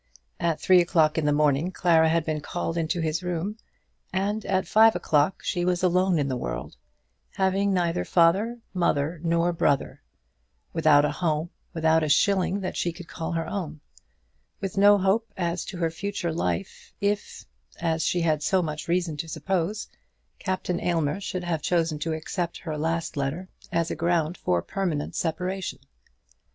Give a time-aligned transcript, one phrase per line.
[0.39, 3.59] At three o'clock in the morning Clara had been called into his room,
[4.11, 6.75] and at five o'clock she was alone in the world,
[7.35, 10.01] having neither father, mother, nor brother;
[10.73, 13.79] without a home, without a shilling that she could call her own;
[14.59, 17.45] with no hope as to her future life, if,
[17.79, 19.87] as she had so much reason to suppose,
[20.39, 25.13] Captain Aylmer should have chosen to accept her last letter as a ground for permanent
[25.15, 25.77] separation.